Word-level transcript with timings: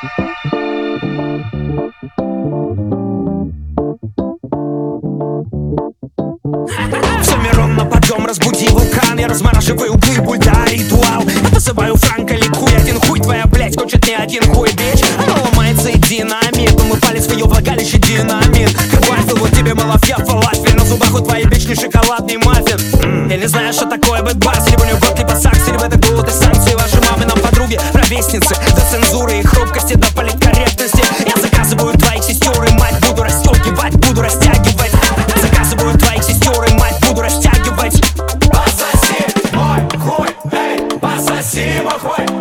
Все 0.00 0.06
миром 7.42 7.74
на 7.74 7.84
подъем, 7.84 8.24
разбуди 8.24 8.68
вулкан. 8.68 9.18
Я 9.18 9.26
размораживаю 9.26 9.94
углы, 9.94 10.20
бульда, 10.20 10.66
ритуал. 10.66 11.24
Я 11.26 11.48
посылаю 11.52 11.96
франко, 11.96 12.34
ликуй 12.34 12.76
один. 12.76 13.00
Хуй 13.00 13.18
Твоя 13.18 13.46
блять 13.46 13.76
хочет 13.76 14.06
не 14.06 14.14
один. 14.14 14.44
Хуй, 14.54 14.70
бич. 14.70 15.02
Она 15.18 15.42
ломается 15.42 15.88
и 15.88 15.98
динамит 15.98 16.78
мы 16.88 16.96
палец 16.96 17.26
в 17.26 17.32
ее 17.32 17.44
влагалище 17.44 17.98
динамит. 17.98 18.74
Вафел, 19.08 19.36
вот 19.36 19.50
тебе 19.50 19.74
малафья, 19.74 20.16
фалафель. 20.16 20.76
На 20.76 20.84
зубах 20.84 21.14
у 21.14 21.20
твоей 21.20 21.44
бич 21.46 21.66
не 21.66 21.74
шоколадный 21.74 22.38
маффин. 22.38 23.28
Я 23.28 23.36
не 23.36 23.46
знаю, 23.46 23.72
что 23.72 23.86
такое 23.86 24.22
бэтбас 24.22 24.70
Либо 24.70 24.86
любовь, 24.86 25.18
либо 25.18 25.34
сакс, 25.34 25.68
либо 25.68 25.84
это 25.84 25.98
будут 25.98 26.28
и 26.28 26.32
санкции 26.32 26.74
Ваши 26.74 26.96
мамы 27.10 27.26
нам 27.26 27.38
подруги, 27.40 27.78
ровесницы. 27.92 28.54
До 28.74 28.80
цензуры 28.90 29.38
и 29.38 29.42
хрупкости, 29.42 29.57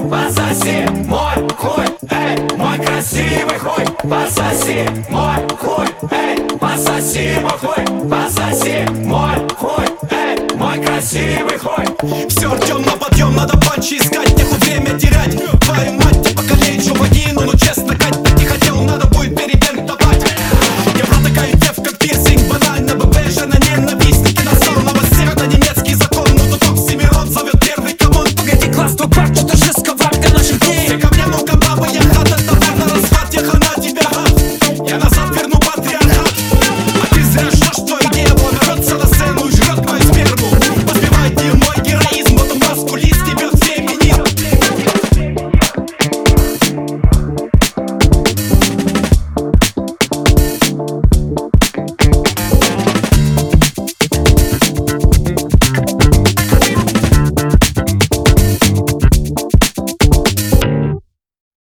пососи 0.09 0.87
мой 1.05 1.47
хуй, 1.57 1.85
эй, 2.11 2.37
мой 2.57 2.77
красивый 2.79 3.59
хуй, 3.59 3.85
пососи 4.09 4.89
мой 5.09 5.47
хуй, 5.59 5.87
эй, 6.11 6.37
пососи 6.59 7.39
мой 7.41 7.57
хуй, 7.61 8.09
пососи 8.09 8.85
мой 9.03 9.35
хуй, 9.59 9.85
эй, 10.11 10.55
мой 10.55 10.77
красивый 10.83 11.57
хуй. 11.57 12.27
Все, 12.29 12.51
Артем 12.51 12.81
на 12.83 12.96